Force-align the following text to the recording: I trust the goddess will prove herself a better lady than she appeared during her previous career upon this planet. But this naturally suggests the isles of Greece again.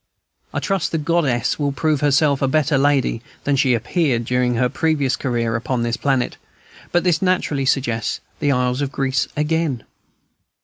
I 0.51 0.59
trust 0.59 0.91
the 0.91 0.97
goddess 0.97 1.59
will 1.59 1.71
prove 1.71 2.01
herself 2.01 2.41
a 2.41 2.47
better 2.47 2.75
lady 2.75 3.21
than 3.43 3.55
she 3.55 3.75
appeared 3.75 4.25
during 4.25 4.55
her 4.55 4.67
previous 4.67 5.15
career 5.15 5.55
upon 5.55 5.83
this 5.83 5.95
planet. 5.95 6.37
But 6.91 7.03
this 7.03 7.21
naturally 7.21 7.67
suggests 7.67 8.19
the 8.39 8.51
isles 8.51 8.81
of 8.81 8.91
Greece 8.91 9.27
again. 9.37 9.83